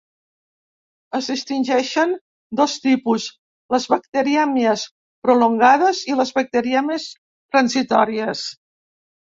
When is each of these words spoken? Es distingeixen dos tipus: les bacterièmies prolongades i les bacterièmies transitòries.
Es 1.17 1.27
distingeixen 1.31 2.15
dos 2.61 2.77
tipus: 2.85 3.27
les 3.75 3.87
bacterièmies 3.95 4.87
prolongades 5.29 6.03
i 6.15 6.19
les 6.23 6.35
bacterièmies 6.41 7.09
transitòries. 7.29 8.47